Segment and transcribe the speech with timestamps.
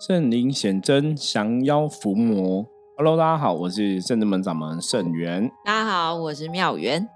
[0.00, 2.64] 圣灵显真，降妖伏魔。
[2.96, 5.46] Hello，大家好，我是圣真门掌门圣元。
[5.62, 7.06] 大家好，我是妙元。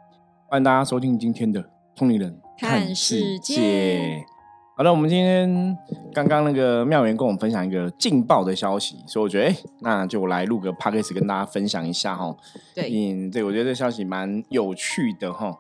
[0.51, 1.63] 欢迎大家收听今天的
[1.97, 3.57] 《通灵人看世界》。
[4.77, 5.75] 好的，我们今天
[6.13, 12.37] 刚刚那个妙元跟我们分享一个劲爆的消息，所以我觉得，哎，那就来录个 podcast 跟大家分享一下哈。
[12.75, 15.59] 对，嗯，对，我觉得这消息蛮有趣的哈。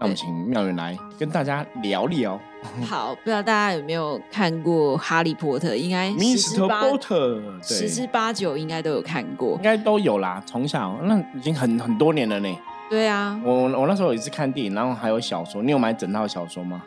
[0.00, 2.38] 那我们请妙元来跟大家聊聊。
[2.86, 5.72] 好，不知道大家有没有看过《哈利波特》？
[5.74, 6.82] 应该十之八
[7.62, 10.40] 十之八九应该都有看过，应该都有啦。
[10.46, 12.48] 从小那已经很很多年了呢。
[12.88, 15.62] 对啊，我我那时候也是看电影，然后还有小说。
[15.62, 16.82] 你有买整套小说吗？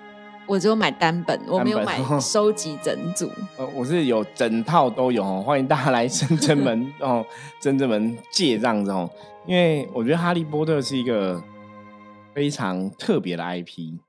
[0.47, 3.29] 我只有买单本，我没有买 收集整组。
[3.57, 7.25] 呃，我是有整套都有哦，欢迎大家来深圳门 哦，
[7.61, 9.09] 深圳门借这样子哦。
[9.45, 11.41] 因为我觉得《哈利波特》是一个
[12.33, 13.99] 非常特别的 IP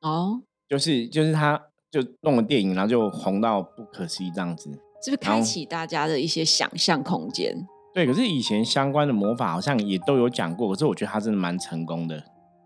[0.00, 0.42] 哦。
[0.68, 1.60] 就是就是他，
[1.90, 4.70] 就弄了电影，然后就红到不可思议这样子，
[5.04, 7.54] 是不是开启大家的一些想象空间？
[7.92, 12.16] 对，可是以前相关的魔法好像也都有讲过，可是我觉得他真的蛮成功的。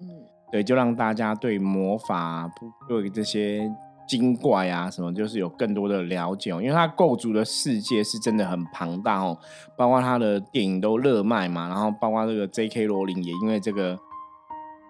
[0.01, 0.07] 嗯，
[0.53, 2.49] 对，就让大家对魔法、
[2.89, 3.69] 对这些
[4.07, 6.63] 精怪啊什么，就是有更多的了解哦。
[6.63, 9.37] 因为他构筑的世界是真的很庞大哦，
[9.77, 12.87] 包括他的电影都热卖嘛，然后包括这个 J.K.
[12.87, 13.99] 罗琳也因为这个。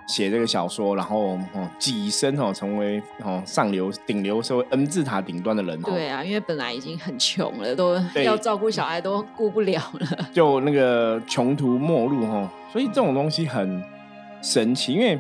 [0.07, 5.81] 写这个小说，然后哦，跻身哦，成为哦上流顶流社会 N 字塔顶端的人。
[5.83, 12.49] 对啊，因为本来已经很穷了，都要照顾小孩都顾不了了， 就那个穷途末路哈。
[12.73, 13.83] 所以这种东西很
[14.41, 15.19] 神奇，因为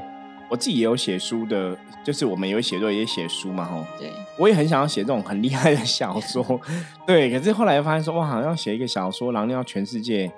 [0.48, 3.84] 我自己也有写书的，就是我们有写作也写书嘛哈。
[3.98, 6.61] 对，我也很想要写这种很厉害的小说，
[7.05, 7.31] 对。
[7.31, 10.31] 可是后来发现说，哇，好像写一个小说，然后要全世界，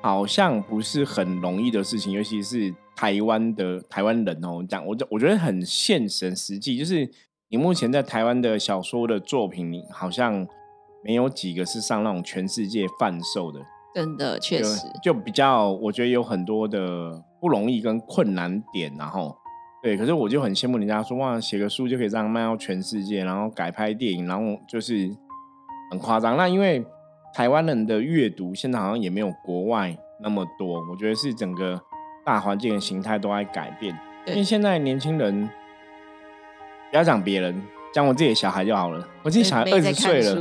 [0.00, 2.72] 好像不是很容易的事情，尤其是。
[2.96, 7.06] 台湾的台湾人哦，讲我我觉得很现实、实际，就是
[7.50, 10.46] 你目前在台湾的小说的作品，好像
[11.04, 13.60] 没有几个是上那种全世界贩售的，
[13.94, 19.36] 真的确实就比较，我觉得有很多的不容易跟困难点，然后
[19.82, 25.14] 对，可是我就很羡慕人家说哇，写个书就可以这样卖到全世界，然后改拍电影，然后就是
[25.90, 26.38] 很夸张。
[26.38, 26.82] 那因为
[27.34, 31.78] 台湾人的阅读现在好像也没有国外那么多，我觉得是整个。
[32.26, 35.48] 大环境的形态都在改变，因为现在年轻人
[36.90, 37.62] 不要讲别人，
[37.94, 39.08] 讲我自己的小孩就好了。
[39.22, 40.36] 我自己小孩二十岁了，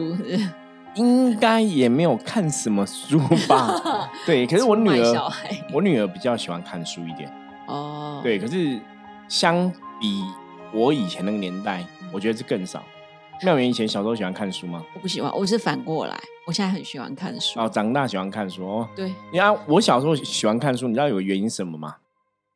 [0.96, 4.10] 应该也没有看什么书吧？
[4.26, 5.32] 对，可是我女儿，
[5.72, 7.32] 我女儿比较喜欢看书一点。
[7.68, 8.80] 哦，对，可是
[9.28, 9.72] 相
[10.02, 10.24] 比
[10.74, 12.84] 我以前那个年代，我觉得是更少。
[13.44, 14.84] 妙元以前小时候喜欢看书吗？
[14.94, 17.60] 我不喜欢，我是反过来，我现在很喜欢看书。
[17.60, 18.90] 哦，长大喜欢看书哦。
[18.96, 21.96] 对，你看我小时候喜欢看书，你知道有个原因什么吗？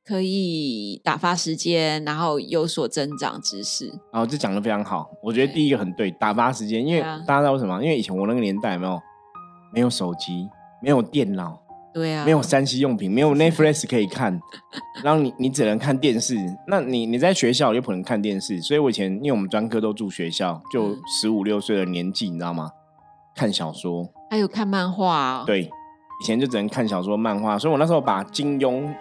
[0.05, 3.93] 可以打发时间，然后有所增长知识。
[4.11, 7.83] 哦，这讲的非常好，我觉得第一个很对，打发时间，因为大家知道为什么？
[7.83, 8.99] 因为以前我那个年代没有
[9.71, 10.47] 没有手机，
[10.81, 11.61] 没有电脑。
[11.93, 14.39] 对啊，没有三 C 用品，没有 Netflix 可以看，
[15.03, 16.35] 然后你你只能看电视。
[16.67, 22.69] 那你你在学校又不能看电视，所以我以前因为我们专科都住学校，就十五六岁的年纪，你知道吗？
[23.35, 25.43] 看小说，还有看漫画。
[25.47, 28.93] 对，以前就只能看小说、漫画，所以我那时候把金庸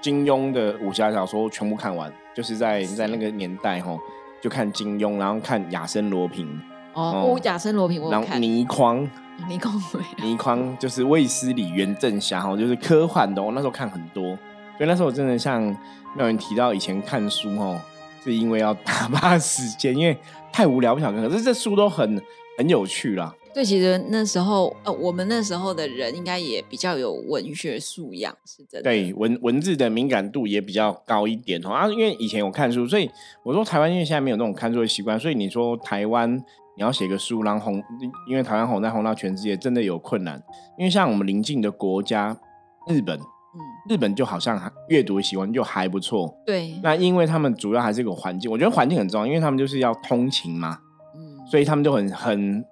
[0.00, 3.96] 金庸的武侠小说全部看完，就是在在那个年代哈，
[4.42, 6.46] 就看金庸，然后看亚森罗平。
[6.96, 8.40] 哦，亚森罗平我看。
[8.42, 9.08] 倪匡。
[9.50, 9.78] 倪匡，
[10.22, 13.42] 倪匡就是卫斯理、袁振霞哈，就是科幻的。
[13.42, 14.34] 我那时候看很多，
[14.78, 15.62] 所以那时候我真的像
[16.16, 17.78] 妙云提到以前看书哦，
[18.24, 20.16] 是因为要打发时间， 因为
[20.50, 21.22] 太无聊不想看。
[21.28, 22.18] 可是这书都很
[22.56, 23.34] 很有趣啦。
[23.52, 28.84] 对，其实那时候呃，我们那时候的人应该也比较有文学素养，是真的。
[28.84, 31.68] 对，文文字的敏感度也比较高一点哦。
[31.68, 33.10] 啊，因为以前我看书，所以
[33.42, 36.42] 我说台湾因为现在没有那种看书的习惯，所以你说台湾。
[36.76, 37.82] 你要写个书，然后红，
[38.28, 40.40] 因为台湾红在红到全世界，真的有困难。
[40.76, 42.36] 因为像我们邻近的国家
[42.86, 46.32] 日本，嗯，日本就好像阅读习惯就还不错。
[46.44, 46.78] 对。
[46.82, 50.78] 那因为他们主要还是一个环境，我觉得环境很重要，因为他们就是要通勤嘛，
[51.14, 52.62] 嗯，所以他们就很很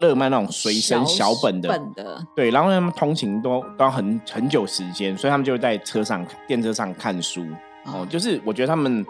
[0.00, 2.20] 热卖那种随身小本的，本的。
[2.34, 7.44] 对，然后他们通勤都都要很很久时间，所以他们就在车上电车上看书。
[7.86, 9.06] 哦，就是我觉得他们。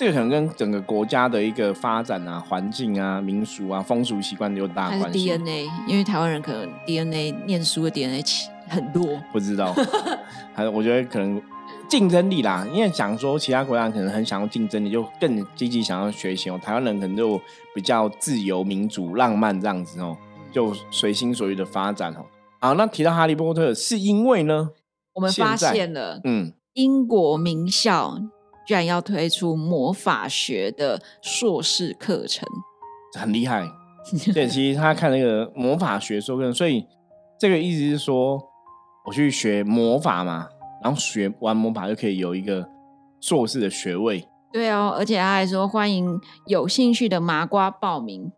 [0.00, 5.28] 这个可能跟整个国家的一个发展啊、环境啊、民俗啊、风俗习惯有大关系。
[5.28, 8.24] DNA，因为台湾人可能 DNA 念书的 DNA
[8.66, 9.20] 很多。
[9.30, 9.74] 不知道，
[10.56, 11.38] 还我觉得可能
[11.86, 12.66] 竞争力啦。
[12.72, 16.58] 因为想说其他国家可能很想要竞争力，就更积极想要学习哦。
[16.62, 17.38] 台湾人可能就
[17.74, 20.16] 比较自由、民主、浪漫这样子哦，
[20.50, 22.24] 就随心所欲的发展哦。
[22.58, 24.70] 好，那提到哈利波特，是因为呢，
[25.12, 28.18] 我们发现了，嗯，英国名校。
[28.70, 32.48] 居然要推出魔法学的硕士课程，
[33.18, 33.68] 很厉害。
[34.32, 36.86] 对，其实他看那个魔法学说跟，所以
[37.36, 38.40] 这个意思是说，
[39.04, 40.46] 我去学魔法嘛，
[40.84, 42.64] 然后学完魔法就可以有一个
[43.20, 44.24] 硕士的学位。
[44.52, 48.30] 对哦，而且他还说欢迎有兴趣的麻瓜报名。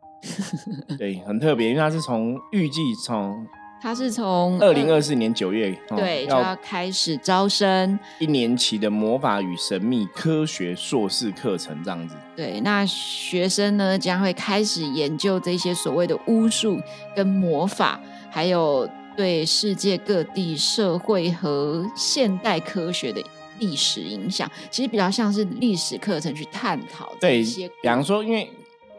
[0.97, 3.47] 对，很特别，因为他是从预计从
[3.83, 12.15] 他是从二零二四年九月对就要开始招生一年期的魔法与神秘科学硕士课程这样子。
[12.37, 16.81] 对，那学生呢将会开始研究这些所谓的巫术
[17.17, 18.01] 跟魔法，
[18.31, 23.21] 还有对世界各地社会和现代科学的
[23.59, 24.49] 历史影响。
[24.71, 28.49] 其实比较像是历史课程去探讨这些，比方说因为。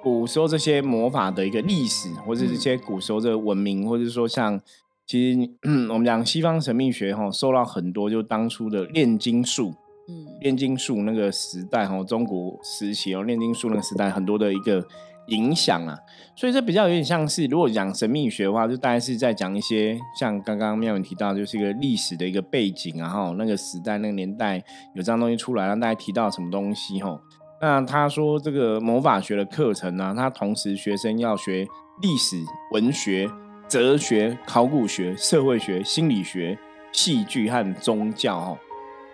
[0.04, 4.60] 古时候这些魔法的一个历史，或者这些古时候的文明，或者说像
[5.08, 5.50] 其实
[5.90, 9.74] 我们讲西方神秘学哈，受到很多就当初的炼金术，
[10.10, 14.86] 嗯，炼金术那个时代哈，中国时期哦，炼金术那个时代很多的一个
[15.28, 15.98] 影响啊，
[16.36, 24.62] 所以这比较有点像是如果讲神秘学的话，就大概是在讲一些像刚刚妙文提到，就是一个历史的一个背景啊，哈，那个时代那个年代
[24.96, 27.18] 有这样东西出来，让大家提到什么东西哈。
[27.66, 31.66] 那他说这个魔法学的课程呢，他同时学生要学
[32.02, 32.36] 历史、
[32.72, 33.26] 文学、
[33.70, 36.60] 哲学、考古学、社会学、心理学、
[36.92, 38.58] 戏剧和宗教哦。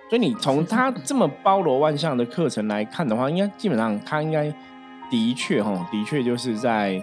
[0.10, 4.52] 所以你从他这么包罗万象的课程来看的话，应该基本上他应该
[5.12, 7.00] 的确哈，的确就是在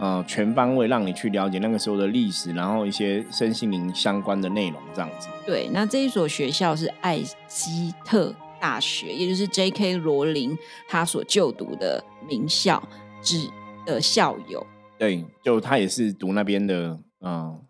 [0.00, 5.28] 呃全方位让你去了解那个时候的历史，然后一些身心灵相关的内容这样子。
[5.44, 8.34] 对，那这一所学校是艾基特。
[8.66, 9.96] 大学，也就是 J.K.
[9.98, 10.58] 罗琳
[10.88, 12.82] 他所就读的名校
[13.22, 13.48] 之
[13.86, 14.66] 的校友，
[14.98, 17.60] 对，就他也是读那边的，嗯，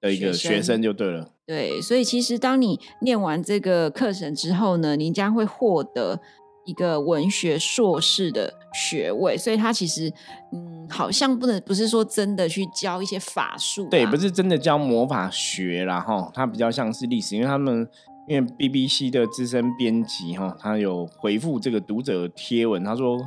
[0.00, 1.32] 的一个学生就对了。
[1.44, 6.18] 对，所以其实当你念完这个课程之后呢，您将会获得
[6.64, 9.36] 一个文学硕士的学位。
[9.36, 10.10] 所以他其实，
[10.54, 17.86] 嗯，好像不能不是说真的去教一些法术，对，不是真的教魔法学啦，哈，他比较像是历史，因为他们。
[18.30, 23.18] 因为 BBC 的资深编辑哈，他有回复这个读者贴文，他说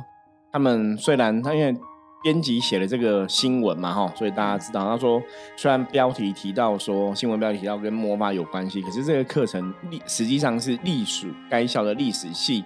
[0.50, 1.76] 他们虽然他因为
[2.22, 5.22] 编辑写了这个新闻嘛哈，所以大家知道，他说
[5.58, 12.64] 虽然标题提到说新闻标题提到跟魔法有关系，可是这个课程历实际上是隶属该校的历史系，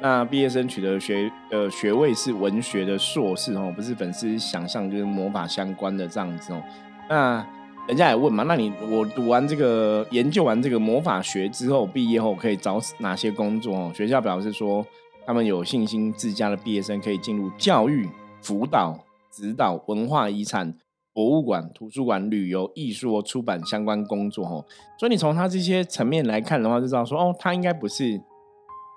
[0.00, 6.62] 那毕业生取得学的学位是文学的硕士哦，不是粉丝想象跟魔法相关的这样子哦，
[7.08, 7.44] 那。
[7.90, 13.74] 人家也问嘛，那你我读完这个研究完这个魔法学之后，毕业后可以找哪些工作？
[13.74, 14.86] 哦，学校表示说，
[15.26, 18.08] 他们有信心自家的毕业生可以进入教育、
[18.40, 18.96] 辅导、
[19.32, 20.72] 指导、文化遗产、
[21.12, 24.46] 博物馆、图书馆、旅游、艺术、出版相关工作。
[24.46, 24.64] 哦，
[24.96, 28.22] 所以你从他这些层面来看的话，就知道说，哦，他应该不是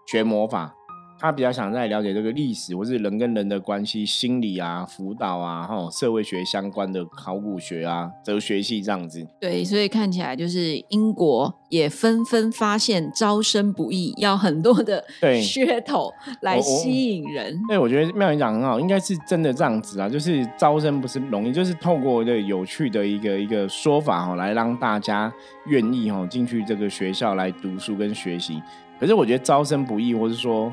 [0.06, 0.76] 学魔法。
[1.24, 9.26] 他比较想在了解这个历史，或是人跟人的关系、心理啊、辅导啊、哈社会学相关的考古学啊、哲学系这样子。
[9.40, 16.12] 对，所以看起来就是英国也纷纷发现招生不易，要很多的噱头
[16.42, 17.58] 来吸引人。
[17.70, 25.34] 对，我觉得妙云讲很好，应该是真的这样子啊，就是招生不是容易，就是透过一个有趣的一个一个说法哈，来让大家
[25.68, 28.62] 愿意哈进去这个学校来读书跟学习。
[29.00, 30.70] 可是我觉得招生不易，或是说。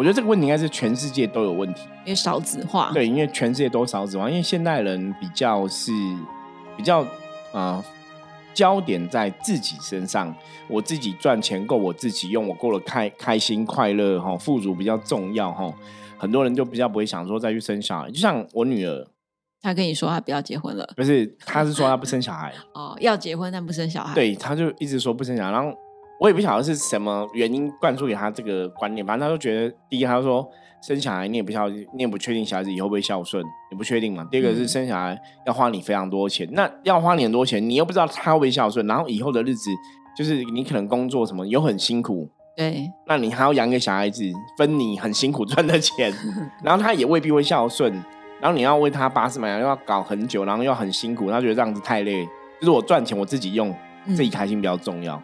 [0.00, 2.90] 我觉得这个问题应该是全世界都有问题，因为少子化。
[2.94, 5.92] 对，因为全世界都少子化，因为现代人比较是
[6.74, 7.06] 比较
[7.52, 7.84] 啊，
[8.54, 10.34] 焦点在自己身上，
[10.68, 15.70] 我自己赚钱够我自己用，我过得开开心快乐哈，富足比较重要哈。
[16.16, 19.06] 很多人就比较不会想说再去生小孩，就像我女儿，
[19.60, 25.76] 她跟你说她不要结婚了，不是，她是说她不生小孩 哦，要结婚但不生小孩，对，她就一直说不生小孩，然后。
[26.20, 30.46] 我也不晓得是什么原因灌输给他这个观念，反正他就觉得，第一，他说
[30.82, 34.22] 生小孩你也不孝，你也不确定小孩子以后会不会孝顺，你不确定嘛。
[34.30, 39.70] 第二个是生小孩要花你非常多钱，那要花你很多钱，你又不知道他会不会孝顺，然后以后的日子
[40.14, 44.22] 就是你可能工作什么又很辛苦，对，那你还要养给小孩子，
[44.58, 46.12] 分你很辛苦赚的钱，
[46.62, 47.90] 然后他也未必会孝顺，
[48.42, 52.26] 然后你要为他八十买又要搞很久，然后又很辛苦，他觉得这样子太累，
[52.60, 53.74] 就是我赚钱我自己用，
[54.08, 55.18] 自己开心比较重要。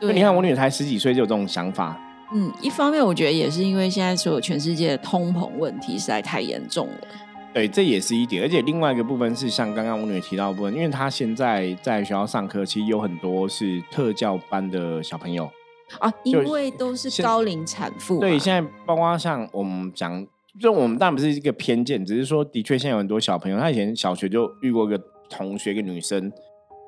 [0.00, 1.98] 你看，我女儿才十几岁就有这种想法。
[2.32, 7.08] 嗯，一方面我觉得也是因为现在所有全世界的通膨问题实在太严重了。
[7.52, 8.42] 对，这也是一点。
[8.42, 15.50] 而且另外一个部分是像刚刚我女儿提到的部分，因为她现在在学校上课，其实有很多是特教班的小朋友
[15.98, 18.20] 啊，因为都是高龄产妇。
[18.20, 20.24] 对，现在包括像我们讲，
[20.60, 26.30] 就我们当然不是一个偏见，只是说的确现在有很多小朋友，他以前小学就遇过一个同学，一个女生，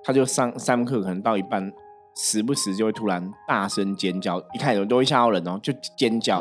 [0.04, 1.72] 她就上三课可能到一半。
[2.14, 6.40] 时不时就会突然大声尖叫，一开始都会吓到人哦，就尖叫，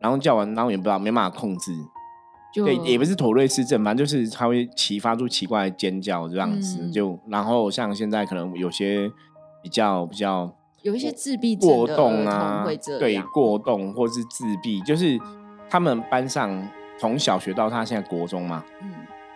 [0.00, 1.72] 然后叫完，然后也不知道没办法控制，
[2.52, 9.10] 就对，也不是妥瑞氏症，反正就是他会起发出奇怪的尖叫这样子，嗯就然后像现在可能有些
[9.62, 12.66] 比较比较有一些自闭症过动啊
[12.98, 15.18] 对，过动或是自闭，就是
[15.68, 16.68] 他们班上
[16.98, 18.90] 从小学到他现在国中嘛，嗯，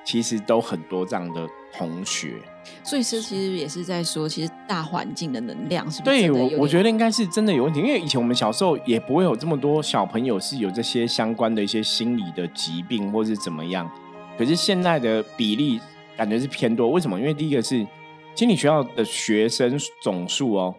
[0.05, 2.43] 其实都很多这样的同学。
[2.83, 13.91] 所以这其实也是在说，其实大环境的能量是不是对我，我觉得应该是真的有问题，因为以前我们小时候也不会有这么多小朋友是有这些相关的一些心理的疾病或是怎么样，
[14.39, 15.81] 可是现在的比例
[16.17, 16.91] 感觉是偏多。
[16.91, 17.19] 为什么？
[17.19, 17.87] 因为第一个是
[18.35, 20.75] 心理学校的学生总数哦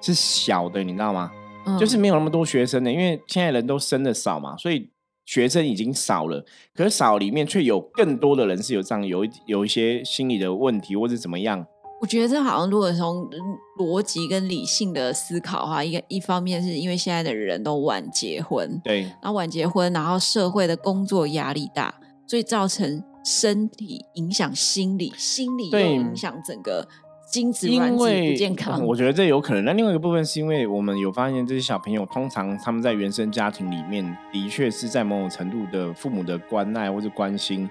[0.00, 1.30] 是小的，你知道吗？
[1.66, 4.88] 嗯就是没有那么多学生的，因为现在人都生的少嘛，所以
[5.26, 6.42] 学生已经少了。
[6.74, 11.66] 可是少里面却有更多的人是有这样有一有一些心理的问题，或是怎么样。
[11.98, 13.40] 我觉得这好像如果从嗯
[13.78, 21.94] 逻辑跟理性的思考的话，一个一方面是因为现在的人都晚结婚，对，然后晚结婚，然后社会的工作压力大，
[22.26, 26.86] 所以造成身体影响心理，心理又影响整个
[27.26, 28.82] 精子因为不健康。
[28.86, 29.64] 我觉得这有可能。
[29.64, 37.68] 那另外一个部分是因为我们有发现，这些小朋友通常他们在原生家庭里面，的确是在某种程度的父母的关爱或者关心，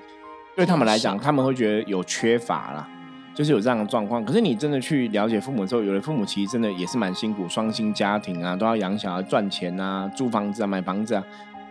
[0.56, 2.88] 对他们来讲，他们会觉得有缺乏啦。
[3.34, 11.24] 就是有这样的状况，可是你真的去了解父母之后，有的父母其实真的也是蛮辛苦，双薪家庭啊，都要养小孩、赚钱啊、租房子啊、买房子啊，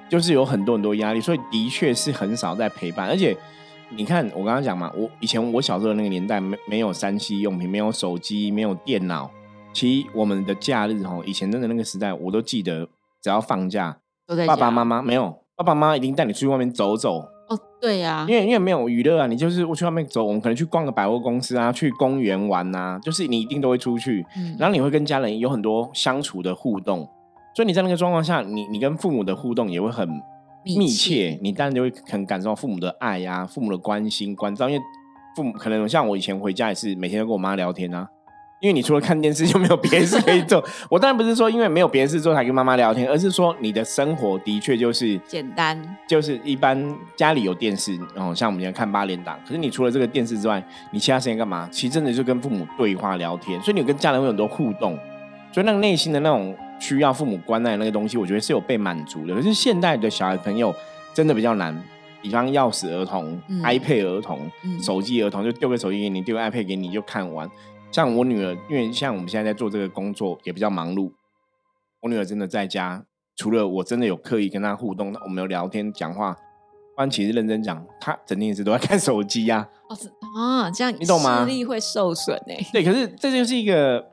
[0.07, 3.09] 就是有很多很多压力，所以的确是很少在陪伴。
[3.09, 3.35] 而且
[3.91, 9.31] 你看，我刚刚讲嘛，我以前我小时候的那个年代，没没有三 C 用品，没有手机，没有电脑，
[9.73, 12.89] 其实我们的假日哈，以前真的那个时代，我都记得，
[13.23, 27.09] 只要放假，都在爸爸妈妈没有，爸爸妈妈一定带你出去外面走走，哦，对呀、因为因为没有娱乐啊，你就是我去外面走，我们可能去逛个百货公司啊，去公园玩啊，就是你一定都会出去，嗯，然后你会跟家人有很多相处的互动，
[27.55, 30.09] 所以你在那个状况下，你你跟父母的互动也会很
[30.65, 34.83] 密密切切，你当然就会很感受到父母的爱呀、父母的关心关照，因为
[35.37, 38.09] 父母可能像我以前回家也是每天都跟我妈聊天啊。
[38.61, 45.79] 因为你除了看电视就没有别的事可以做， 我当然不是说因为没有别的事做才跟妈妈聊天，而是说你的生活的确就是简单，
[46.09, 46.83] 就是一般
[47.15, 51.69] 家里有电视，然后像我们现在看八连档，可是你除了这个电视之外，你其他时间干嘛？
[51.71, 54.97] 其实真的就跟父母对话聊天，所以你有跟家人会有很多互动，
[55.53, 59.35] 所以那个内心的那种需要父母关爱的那个东西，我觉得是有被满足的。
[59.35, 60.75] 可是现代的小孩朋友
[61.13, 61.83] 真的比较难，
[62.21, 63.63] 比方钥匙儿童、嗯。
[63.63, 64.83] iPad 儿童、嗯。
[64.83, 67.51] 手机儿童，就丢个手机给你，丢个 iPad 给你就看完。
[67.91, 71.13] 像我女儿，因为像我们现在在做这个工作也比较忙碌，
[72.01, 73.05] 我女儿真的在家，
[73.37, 76.33] 除了我真的有刻意跟她互动，我们有聊天讲话，
[76.97, 81.41] 不然其实认真讲，她整天也是都在看手机呀、哦是啊，这样你懂吗？
[81.41, 84.05] 视力会受损哎、对，可是这就是一个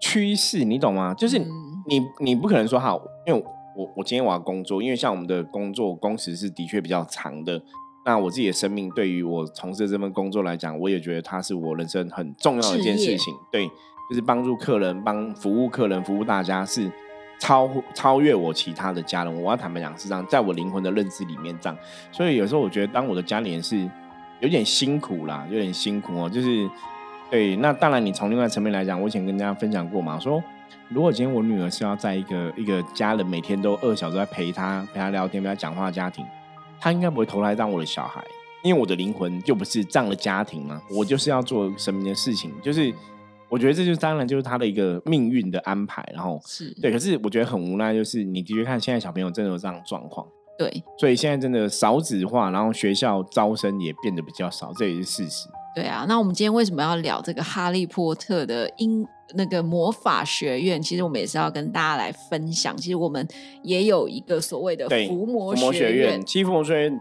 [0.00, 1.14] 趋势，你懂吗？
[1.14, 3.44] 就是嗯你你不可能说好，因为
[3.76, 7.62] 我我今天我要工作，因为像我们的工作工时是的确比较长的。
[8.04, 13.34] 那我自己的生命对于我从事这份工作来讲，我也觉得它是我人生很重要的一件事情。
[13.52, 13.68] 对，
[14.08, 16.90] 就是帮助客人、帮服务客人、服务大家，是
[17.38, 19.42] 超乎超越我其他的家人。
[19.42, 21.78] 我要坦白讲是这样，在我灵魂的认知里面这样。
[22.10, 23.78] 所以有时候我觉得，当我的家里人是
[24.40, 26.30] 有点辛苦啦，有点辛苦哦。
[26.30, 26.66] 就是
[27.30, 30.42] 对，那当然你从另外层面来讲，我以前跟大家分享过嘛，说
[30.88, 36.24] 如果今天我女儿是要在一个一个家人每天都二小时在陪她、陪她聊天、陪她讲话的家庭，
[36.80, 38.24] 她应该不会投胎当我的小孩，
[38.62, 42.92] 因为我的灵魂就不是这样的家庭嘛，我就是要做神明的事情，就是
[43.50, 50.26] 我觉得这就是当然就是她的一个命运的安排，然后是对，可是我觉得很无奈，就是你的确看现在小朋友真的有这样的状况。
[50.58, 55.48] 对所以现在真的少子化，然后学校招生也变得比较少，这也是事实。
[55.74, 56.04] 对啊。
[56.08, 60.80] 那我们今天为什么要聊这个《哈利波特》的英那个魔法学院？
[60.80, 63.26] 其实我们也是要跟大家来分享，其实我们
[63.62, 67.00] 也有一个所谓的对，伏魔魔学院，其实伏魔学院，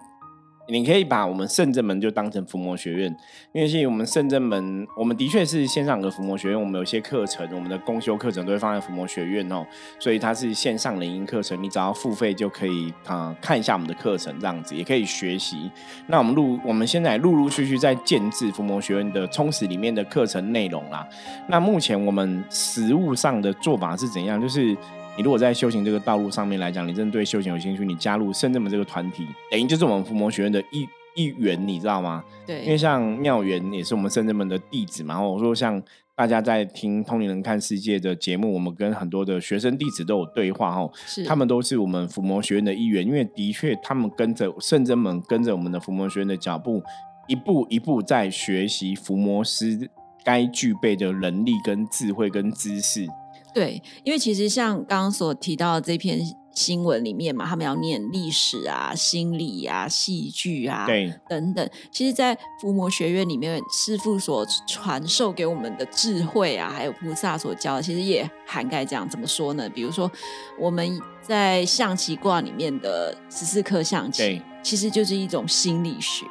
[0.70, 3.16] 你可以把我们圣正门就当成伏魔学院，
[3.54, 9.66] 因为是我们圣正门，我们的确是线上的伏魔学院，我们有些课程，我们的公修课程都会放在伏魔学院哦，
[10.00, 15.72] 所以它是线上联营课程，你只要付费就可以啊、看一下我们的课程，这样子也可以学习。
[16.08, 21.08] 那我们陆我们现在陆陆续续在建制伏魔学院的充实里面的课程内容啦。
[21.48, 24.40] 那目前我们实物上的做法是怎样？
[24.40, 24.76] 就是
[25.18, 32.24] 你如果在修行这个道路上面来讲，你真的对修行有兴趣，你加入圣正门这个团体，等于就是我们伏魔学院的一一员，你知道吗？
[32.46, 35.82] 对因为，像妙元也是我们圣正门的弟子嘛，然后我说像
[36.16, 46.84] 大家在听《通灵人看世界》的节目，我们跟很多的学生弟子都有对话哈，是他们都是我们伏魔学院的一员，因为的确他们跟着圣真门，跟着我们的伏魔学院的脚步，
[47.28, 49.90] 一步一步在学习伏魔师
[50.24, 53.08] 该具备的能力、跟智慧、跟知识。
[53.54, 56.20] 对，因为其实像刚刚所提到的这篇
[56.54, 61.70] 新闻里面嘛，他们要念历史啊、心理啊、戏剧啊，对，等等。
[61.92, 69.08] 其实，在伏魔学院里面，师傅所传授给我们的智慧啊，还有菩萨所教的，其实也涵盖这样。
[69.08, 69.70] 怎么说呢？
[69.70, 70.12] 比如说，
[70.60, 76.26] 我们在象棋卦里面的十四颗象棋，对，其实就是一种心理学。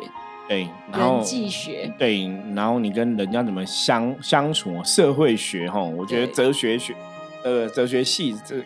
[0.48, 6.94] 对，然后人际学，对，然后你跟人家怎么相相处，社会学哈，我觉得哲学学
[7.42, 8.62] 呃哲学系这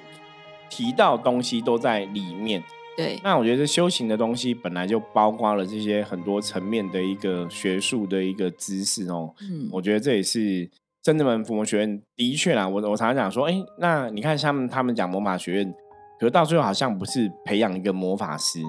[0.68, 2.62] 提到东西都在里面。
[2.96, 9.32] 对那我觉得修行的东西本来就包括了这些很多层面的一个学术的一个知识哦。
[9.40, 10.68] 嗯，我觉得这也是
[11.02, 12.68] 真正门伏魔学院的确啦。
[12.68, 15.74] 我我常常讲说，哎，那你看他们他们讲魔法学院，
[16.18, 18.60] 可是到最后好像不是培养一个魔法师。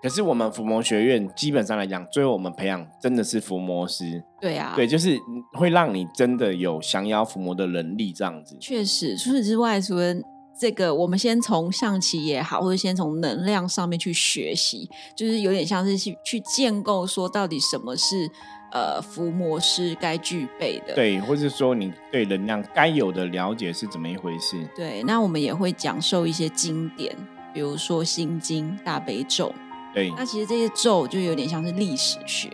[0.00, 5.18] 可是我们伏魔学院基本上来讲，最后我们培养真的是伏魔师，对啊，对，就是
[5.54, 8.56] 会让你真的有降妖伏魔的能力，这样子。
[8.60, 9.16] 确实。
[9.16, 10.14] 除此之外，除了
[10.56, 18.30] 这个，我们先从象棋也好，或者先从能量上面去学习，就是有点像是去去建构说，到底什么是
[18.70, 20.94] 呃伏魔师该具备的。
[20.94, 24.56] 对，或者说你对能量该有的了解是怎么一回事？
[24.76, 27.16] 对，那我们也会讲授一些经典，
[27.52, 29.48] 比如说《心经》《大悲咒》。
[29.94, 32.50] 对，那其实这些咒就有点像是历史学。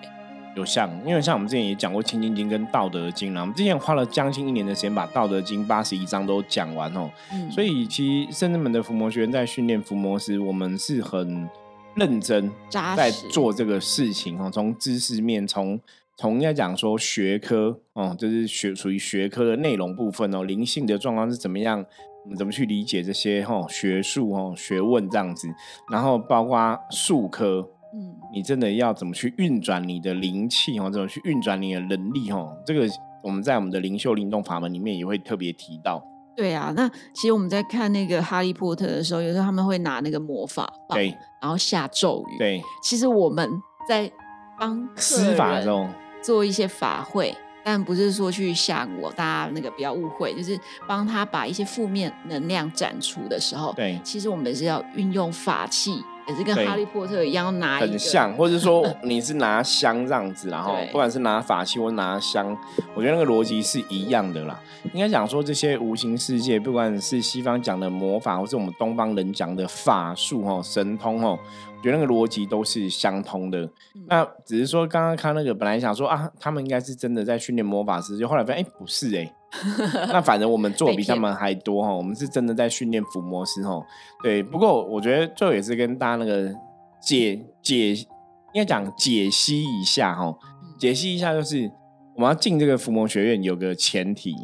[0.56, 7.10] 有像，因为像我们之前也讲过《清净经》跟《道德经》啦，我们之前花了将近一年的时间把《道德经》八十一章都讲完哦。
[7.32, 11.50] 嗯，所以其实圣智门的伏魔学院在训练伏魔时，我们是很
[11.96, 14.48] 认真在做这个事情哦。
[14.48, 15.80] 从知识面，从
[16.16, 21.84] 从应该讲说学科哦，就是学属于学科的内容部分哦，灵性的状况是怎么样，
[22.24, 25.48] 我们怎么去理解这些哦学术哦学问这样子，
[25.90, 27.68] 然后包括术科。
[27.96, 32.52] 嗯，你真的要怎么去运转你的灵气哦，怎么去运转你的能力哦？
[32.66, 32.88] 这个
[33.22, 36.04] 我们在我们的灵修灵动法门里面也会特别提到。
[36.36, 36.72] 对啊。
[36.74, 40.98] 那其实我们在看那个《哈利波特》的时候，有时候他们会拿那个魔法棒，
[41.40, 43.48] 然后下咒语。，对，其实我们
[43.88, 44.10] 在
[44.58, 45.88] 帮客施法的时人候，
[46.24, 47.36] 做一些法会。
[47.66, 62.56] 但不是说去吓我，大家那个不要误会，就是帮他把一些负面能量斩除的时候，对，其实我们是要运用法器，也是跟哈利波特一样，拿一很像，或者说 你是拿香这样子，然后不管是拿法器或拿香，
[62.94, 64.58] 我觉得那个逻辑是一样的啦。
[64.92, 71.38] 应该讲说这些无形世界，不管是西方讲的魔法，或是我们东方人讲的法术哦、神通哦，
[71.76, 73.60] 我觉得那个逻辑都是相通的。
[73.94, 79.34] 嗯那只是说刚刚看那个，本来想说啊，他们应该是真的在训练魔法师，就后来发现哎、不是哎、
[80.08, 83.80] 那反正我们做的比他们还多哈，我们是真的在训练伏魔师哈。
[84.22, 86.52] 对，不过我觉得最后也是跟大家那个
[87.00, 90.34] 解解，应该讲解析一下哈，
[90.78, 91.70] 解析一下就是
[92.14, 94.34] 我们要进这个伏魔学院有个前提，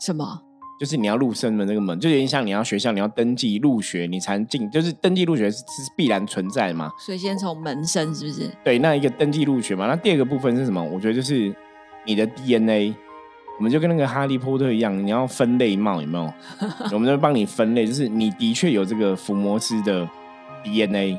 [0.00, 0.42] 什么？
[0.78, 5.64] 就是你要入生门那个门，就有点像你要学校你要登记入学你才能进，就是登记入学是是
[5.96, 6.90] 必然存在的嘛。
[6.98, 8.50] 所以先从门生是不是？
[8.62, 10.82] 对，那一个登记入学嘛，那第二个部分是什么？
[10.84, 11.50] 我觉得就是
[12.04, 12.94] 你的 DNA，
[13.58, 16.32] 我们就跟那个哈利波特一样，你要分类帽有没有？
[16.92, 20.08] 我们就帮你分类，就是你的确有这个伏魔师的
[20.62, 21.18] DNA，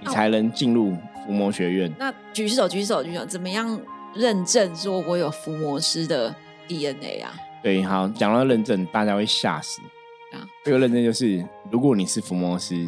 [0.00, 1.92] 你才能进入伏魔学院。
[1.98, 3.80] 那举手举手举手，怎么样
[4.14, 6.34] 认证说我有伏魔师的
[6.66, 7.32] DNA 啊？
[7.62, 9.80] 对，好，讲到认证，大家会吓死
[10.32, 10.44] 啊。
[10.64, 12.86] 这个认证就是，如果你是伏魔师，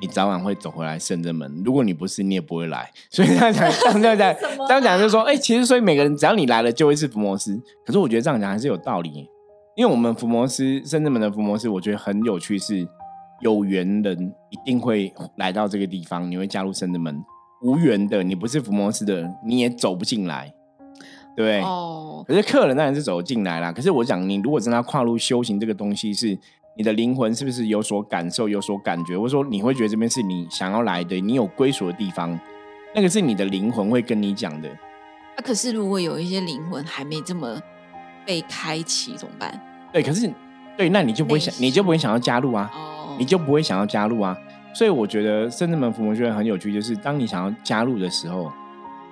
[0.00, 2.90] 你早晚会走回来圣真门；如果你不是，你也不会来。
[3.10, 4.36] 所以这样讲， 这样讲，
[4.68, 7.58] 这样讲就是说，哎、其实所以每个人只要你来了，就会是福摩斯。
[7.86, 9.28] 可是我觉得这样讲还是有道理，
[9.76, 12.86] 因为我们福摩斯圣真门的福摩斯，我觉得很有趣是，
[13.40, 17.14] 有缘人一定会来到这个地方，你会加入圣真门；
[17.62, 20.52] 无缘的，你不是福摩斯的，你也走不进来，
[21.36, 21.62] 对
[22.26, 23.72] 可是客人当然是走进来啦。
[23.72, 26.38] 可是我讲，你如果真的要跨入修行这个东西，是
[26.76, 32.38] 你的灵魂是不是有所感受、有所感觉，或者说你会觉得这边是你想要来的，你有归属的地方，
[32.94, 34.68] 那个是你的灵魂会跟你讲的。
[34.68, 37.60] 啊，可是如果有一些灵魂还没这么
[38.26, 39.60] 被开启，怎么办？
[39.92, 40.28] 对，可是
[40.76, 44.36] 对，那你就不会想你就不会想要加入啊，哦，你就不会想要加入啊。
[44.74, 48.50] 所以我觉得圣智门伏魔学院很有趣，就是当你想要加入的时候，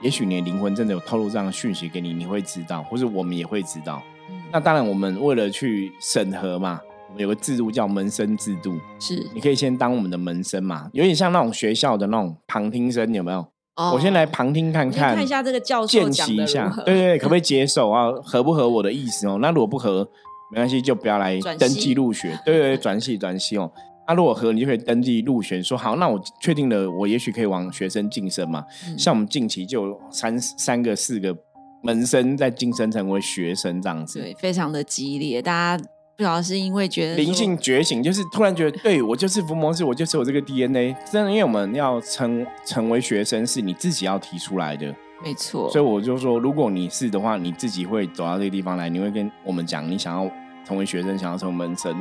[0.02, 4.02] 也许你的灵魂真的有透露这样的讯息给你，你会知道，或者我们也会知道。
[4.28, 6.80] 嗯那当然，我们为了去审核嘛，
[7.12, 13.46] 我们有个制度叫门生制度，是你可以先当我们的门生嘛，有点像那种学校的那种旁听生，有没有？
[13.76, 18.10] 哦我先来旁听看看看一下这个教授见习一下对对对，可不可以 接受啊？
[18.22, 19.38] 合不合我的意思哦？
[19.42, 20.08] 那如果不合，
[20.50, 22.38] 没关系，就不要来登记入学。
[22.46, 23.70] 对对对，转系转系哦。
[24.08, 28.64] 那、如果合，你就可以登记入学，说好，那我确定了，我也许可以往学生晋升嘛。
[28.88, 31.36] 嗯像我们近期就有三三个、四个
[31.82, 34.18] 门生在晋升成为学生这样子。
[34.18, 35.84] 对，非常的激烈，大家
[36.22, 40.94] 不不晓得是因为觉得灵性觉醒，就是突然觉得，对我就是伏魔师，我就是有这个 DNA。
[41.10, 50.30] 真的，因为我们要成成为学生，是你自己要提出来的，没错，所以我就说，如果你是的话，你自己会走到这个地方来，你会跟我们讲，你想要
[50.64, 51.92] 成为学生，想要成为门生，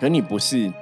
[0.00, 0.72] 可你不是，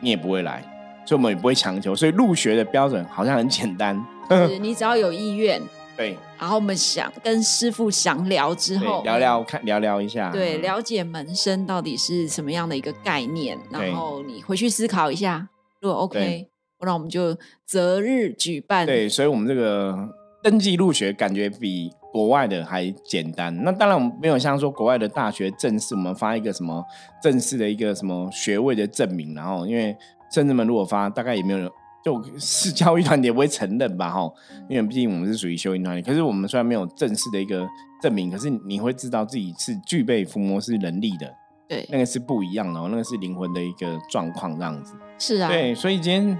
[0.00, 0.62] 你也不会来，
[1.04, 1.94] 所以我们也不会强求。
[1.94, 5.60] 所以入学的标准好像很简单， 就是你只要有意愿，
[5.94, 15.46] 对然后我们想跟师傅详聊之后，聊聊看，聊聊一下，对，嗯了解门生到底是什么样的一个概念，然后你回去思考一下，
[15.82, 16.48] 如果 OK，
[16.80, 18.86] 那我们就择日举办。
[18.86, 19.94] 对，所以我们这个
[20.42, 23.54] 登记入学感觉比国外的还简单。
[23.62, 26.82] 那当然，我们没有像说国外的大学正式，我们发一个什么
[27.22, 29.94] 正式的一个什么学位的证明，然后因为
[30.32, 31.70] 甚至们如果发，大概也没有人。
[32.02, 34.30] 就是教育团体也不会承认吧，哈，
[34.68, 36.02] 因为毕竟我们是属于修行团体。
[36.02, 37.68] 可是我们虽然没有正式的一个
[38.00, 41.30] 证明，可是你会知道自己是具备伏魔师能力的，
[41.68, 44.94] 对那个是不一样的、哦，那个是灵魂的一个状况，这样子。
[45.18, 46.38] 是啊，对，所以今天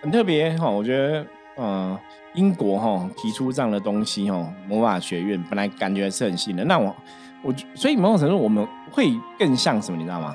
[0.00, 1.98] 很特别哈，我觉得，呃，
[2.34, 6.94] 英国哈提出这样的东西哈，魔法学院本来感觉是很新的，那我
[7.42, 10.34] 我所以某种程度我们会更像什么，你知道吗？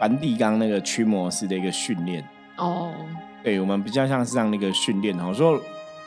[0.00, 2.22] 梵蒂冈那个驱魔师的一个训练，
[2.58, 2.92] 哦，
[3.46, 5.56] 对我们比较像是这样的一个训练哈，说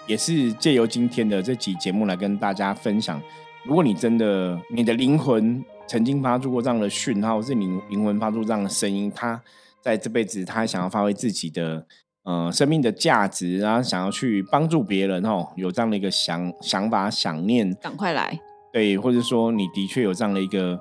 [0.06, 3.18] 也是借由今天的这期节目来跟大家分享，
[3.64, 9.42] 如果你真的你的灵魂曾经发出过这样的讯号，是你灵魂发出这样的声音，他
[9.82, 11.86] 在这辈子他想要发挥自己的
[12.24, 18.38] 呃生命的价值，然后想要去帮助别人哦，有这样的一个想想法、想念，赶快来，
[18.74, 20.78] 对，或者说你的确有这样的一个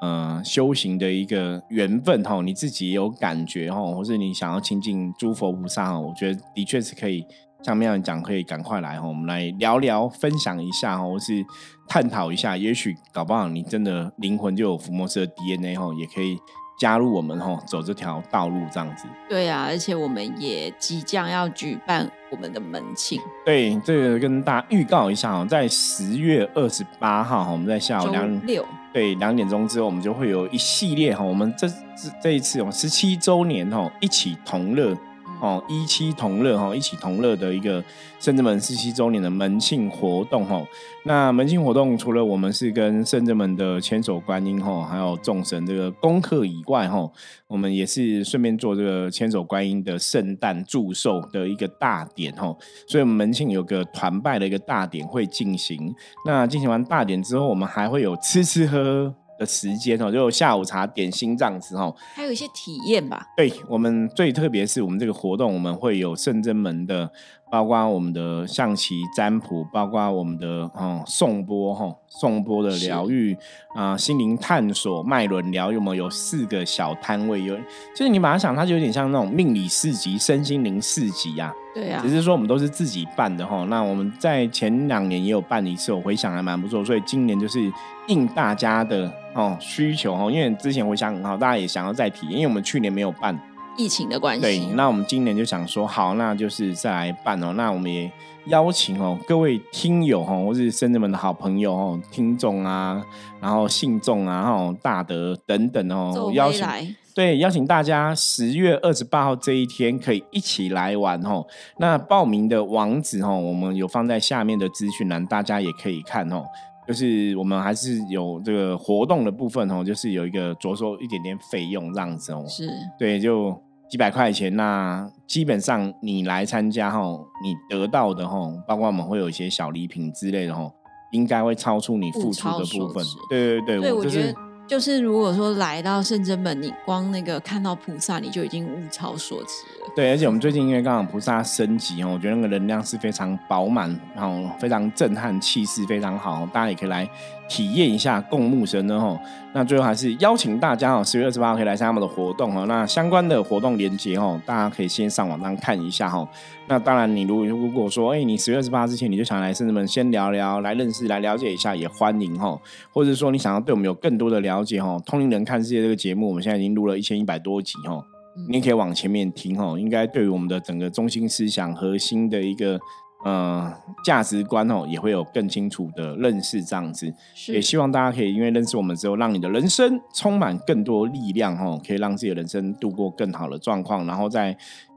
[0.00, 7.24] 呃修行的一个缘分哈，你自己有感觉哈，或是你想要亲近诸佛菩萨哦，我觉得的确是可以
[7.62, 11.44] 像妙人讲，可以赶快来哈，我们来聊聊、分享一下哈，或是
[11.88, 16.38] 探讨一下，也许搞不好你真的灵魂就有伏魔师的 DNA 哈，也可以
[16.78, 19.04] 加入我们哈，走这条道路这样子。
[19.28, 31.74] 对啊，而且我们也即将要举办我们的门庆，对，这个跟大家预告一下哦，在十月二十八号哈，我们在下午周两六，对，两点钟之后，我们就会有一系列哈，我们这这
[32.22, 34.96] 这一次我们，十七周年哈，一起同乐
[35.40, 37.82] 哦，一期同乐哈，一起同乐的一个
[38.18, 40.62] 圣之门四七周年的门庆活动哈。
[41.04, 47.08] 那门庆活动除了我们是跟圣之门的千手观音哈，还有众神这个功课以外哈，
[47.46, 52.54] 我们也是顺便做这个千手观音的圣诞祝寿的一个大典哈。
[52.86, 55.94] 所以我们门庆有个团拜的一个大典会进行。
[56.26, 61.94] 那进行完大典之后，我们还会有吃吃喝喝的时间哦，就有下午茶、点心这样子哦。
[62.14, 63.28] 还有一些体验吧。
[63.36, 67.10] 对我们最特别是我们这个活动，我们会有圣真门的，
[67.50, 73.36] 包括我们的象棋占卜，包括我们的哦颂钵哈，颂钵的疗愈
[73.74, 77.56] 啊、心灵探索、脉轮疗愈，我们有四个小摊位，有
[77.94, 82.02] 就是你把它想，它就有点像那种命理四级、身心灵四级呀、对啊。
[82.02, 83.64] 只，是说我们都是自己办的哈。
[83.70, 87.72] 那我们在前两年也有办一次，我回想还蛮不错，所以今年就是
[88.08, 93.38] 应大家的哦需求哦，因为之前回想很好，大家也想要再体验，因为我们去年没有办，
[93.78, 97.54] 疫情的关系，对，那我们今年就想说好，那就是再来办哦。
[97.54, 98.10] 那我们也
[98.46, 103.02] 邀请哦各位听友哦，或是深圳们的好朋友哦，听众啊，
[103.40, 106.66] 然后信众啊，哦大德等等哦走，邀请
[107.14, 111.44] 对，邀请大家十月二十八号这一天可以一起来玩哦。
[111.78, 116.44] 那报名的网址哦，我们有放在下面的资讯栏，大家也可以看哦。
[116.86, 122.42] 就是我们还是有这个活动的部分哦，就是有一个着收一点点费用这样子哦。
[122.48, 122.66] 是
[122.98, 123.60] 对，就
[123.90, 124.54] 几百块钱。
[124.54, 127.00] 那基本上你来参加哈，
[127.42, 130.70] 你得到的哈，包括我们会有一些小礼品之类的哈，
[131.12, 133.04] 应该会超出你付出的部分。
[133.28, 134.34] 对对对，对，我就是觉得
[134.66, 139.92] 就是如果说来到圣真门，你光那个看到菩萨，你就已经物超所值了。
[139.96, 147.08] 对，而且我们最近因为刚好菩萨升级哦，我觉得那个能量是非常饱满，然后非常震撼，气势非常好，大家也可以来
[147.48, 149.18] 体验一下共沐神呢哦。
[149.54, 152.66] 那最后还是邀请大家哦，十月二十八号可以来参加我们的活动哦。
[152.66, 156.28] 那相关的活动链接哦，大家可以先上网上看一下哈。
[156.68, 162.56] 那当然，你如果如果说，哎，你十月二十八之前你就想来圣子们先聊聊，来认识、来了解一下，也欢迎哈。
[162.92, 168.04] 或者说你想要对我们有更多的了解哈，《通灵人看世界》这个节目，我们现在已经录了一千一百多集哈。
[168.48, 172.78] 你也可以往前面听哦，应该对于我们的整个中心思想核心的一个
[173.24, 173.72] 呃
[174.04, 176.62] 价值观哦，也会有更清楚的认识。
[176.62, 177.12] 这样子，
[177.48, 184.06] 也希望大家可以因为认识我们之后，让你的人生充满更多力量哦，可以让自己的人生度过更好的状况。
[184.06, 184.56] 然后在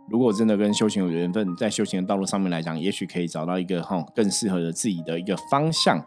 [0.09, 6.03] 如果真的跟修行有缘分，在修行的道路上面来讲，也许可以找到一个哈更适合的自己的一个方向。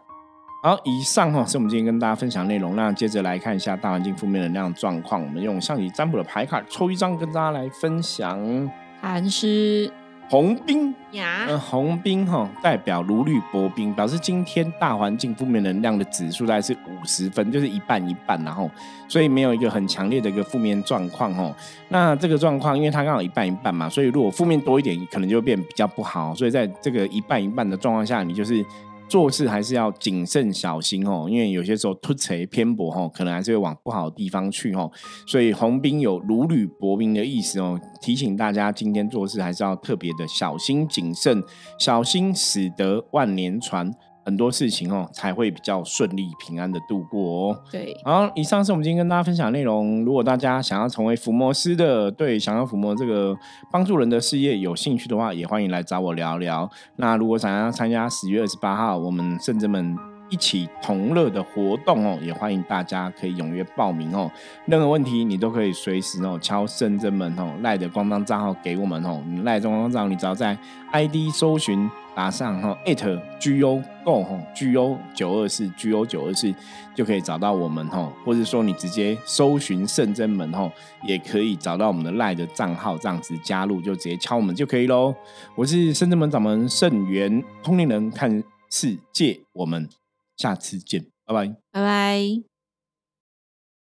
[0.63, 2.75] 好，以上哈是我们今天跟大家分享内容。
[2.75, 5.21] 那接着来看一下大环境负面能量状况。
[5.21, 8.69] 我们用象棋占卜的牌卡抽一张，跟大家来分享。
[9.01, 9.91] 寒湿
[10.27, 18.69] 红兵呀，呃，红兵哈代表如履薄冰，表示今天大环境负面能量的指数大概是五十分，就是一半一半，然后
[19.07, 21.55] 所以没有一个很强烈的一个负面状况哦。
[21.89, 26.33] 那这个状况，因为它刚好一半一半嘛，所以如果负面多一点，可能就会变比较不好。
[26.33, 28.65] 所以在这个一半一半的状况下，你就是。
[29.07, 34.91] 做事还是要谨慎小心哦，因为有些时候突锤偏颇哦，可能还是会往不好的地方去哦。
[35.27, 41.43] 所以红兵有如履薄冰的意思哦，提醒大家今天做事还是要特别的小心谨慎，
[41.77, 43.91] 小心使得万年船。
[44.25, 47.59] 很多事情哦，才会比较顺利平安的度过哦。
[47.71, 50.03] 对，好，以上是我们今天跟大家分享内容。
[50.03, 53.37] 如果大家想要成为抚摩师的，对，想要抚摩这个
[53.71, 56.67] 帮助人的事业有兴趣的话，也欢迎来找我聊聊。
[56.95, 59.95] 那如果想要参加十月二十八号我们圣者们
[60.29, 64.31] 一起同乐的活动哦，也欢迎大家可以踊跃报名哦。
[64.65, 69.23] 任何问题你都可以随时哦敲圣真门哦赖的官方账号给我们哦。
[69.43, 70.57] 赖的官方账号你只要在
[70.91, 71.89] ID 搜寻。
[72.15, 76.49] 打上哈 at g o go 哈 g o 九二四 g o 九二四
[76.95, 80.71] 就可以找到我们哈，或者说你直接搜寻圣真门哈，
[81.05, 85.13] 也可以找到我们的赖的账号，这样子加入就直接敲我们就可以喽。
[85.55, 89.89] 我是圣真门掌门圣元通灵人看世界，我们
[90.37, 92.54] 下次见，拜拜，拜拜。